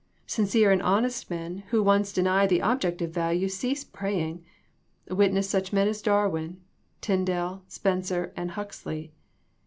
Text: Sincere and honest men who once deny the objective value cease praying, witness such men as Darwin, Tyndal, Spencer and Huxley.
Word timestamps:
Sincere 0.25 0.71
and 0.71 0.81
honest 0.81 1.29
men 1.29 1.57
who 1.69 1.83
once 1.83 2.11
deny 2.11 2.47
the 2.47 2.57
objective 2.61 3.11
value 3.11 3.47
cease 3.47 3.83
praying, 3.83 4.43
witness 5.07 5.47
such 5.47 5.71
men 5.71 5.87
as 5.87 6.01
Darwin, 6.01 6.59
Tyndal, 7.01 7.61
Spencer 7.67 8.33
and 8.35 8.49
Huxley. 8.49 9.11